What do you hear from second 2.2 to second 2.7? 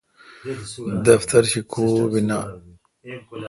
نان۔